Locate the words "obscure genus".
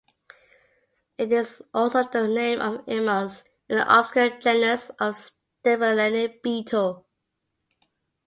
3.87-4.89